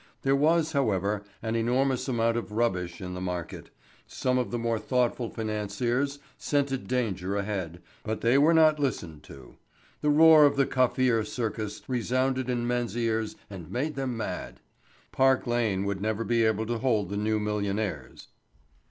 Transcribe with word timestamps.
There 0.23 0.35
was, 0.35 0.71
however, 0.71 1.23
an 1.43 1.55
enormous 1.55 2.07
amount 2.07 2.35
of 2.35 2.51
rubbish 2.53 3.01
in 3.01 3.13
the 3.13 3.21
market. 3.21 3.69
Some 4.07 4.39
of 4.39 4.49
the 4.49 4.57
more 4.57 4.79
thoughtful 4.79 5.29
financiers 5.29 6.17
scented 6.39 6.87
danger 6.87 7.37
ahead, 7.37 7.83
but 8.03 8.21
they 8.21 8.39
were 8.39 8.51
not 8.55 8.79
listened 8.79 9.21
to. 9.25 9.57
The 10.01 10.09
roar 10.09 10.45
of 10.47 10.55
the 10.55 10.65
Kaffir 10.65 11.23
circus 11.23 11.83
resounded 11.87 12.49
in 12.49 12.65
men's 12.65 12.97
ears 12.97 13.35
and 13.47 13.69
made 13.71 13.93
them 13.93 14.17
mad. 14.17 14.59
Park 15.11 15.45
Lane 15.45 15.85
would 15.85 16.01
never 16.01 16.23
be 16.23 16.45
able 16.45 16.65
to 16.65 16.79
hold 16.79 17.09
the 17.09 17.15
new 17.17 17.39
millionaires. 17.39 18.29